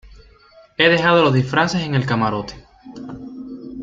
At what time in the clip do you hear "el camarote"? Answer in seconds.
1.93-2.55